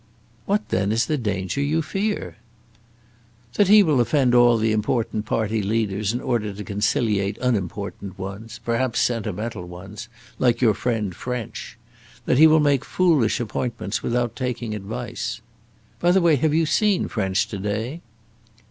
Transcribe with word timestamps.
"What, 0.47 0.69
then, 0.69 0.91
is 0.91 1.05
the 1.05 1.15
danger 1.15 1.61
you 1.61 1.83
fear?" 1.83 2.37
"That 3.53 3.67
he 3.67 3.83
will 3.83 3.99
offend 3.99 4.33
all 4.33 4.57
the 4.57 4.71
important 4.71 5.27
party 5.27 5.61
leaders 5.61 6.11
in 6.11 6.21
order 6.21 6.55
to 6.55 6.63
conciliate 6.63 7.37
unimportant 7.37 8.17
ones, 8.17 8.59
perhaps 8.65 8.99
sentimental 8.99 9.63
ones, 9.67 10.09
like 10.39 10.59
your 10.59 10.73
friend 10.73 11.13
French; 11.15 11.77
that 12.25 12.39
he 12.39 12.47
will 12.47 12.59
make 12.59 12.83
foolish 12.83 13.39
appointments 13.39 14.01
without 14.01 14.35
taking 14.35 14.73
advice. 14.73 15.39
By 15.99 16.09
the 16.09 16.19
way, 16.21 16.35
have 16.35 16.51
you 16.51 16.65
seen 16.65 17.07
French 17.07 17.47
to 17.49 17.59
day?" 17.59 18.01